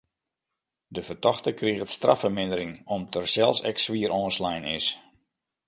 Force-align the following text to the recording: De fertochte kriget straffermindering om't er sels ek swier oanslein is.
De 0.97 1.01
fertochte 1.09 1.53
kriget 1.59 1.91
straffermindering 1.95 2.73
om't 2.95 3.19
er 3.21 3.27
sels 3.33 3.59
ek 3.69 3.77
swier 3.85 4.15
oanslein 4.19 4.65
is. 4.77 4.87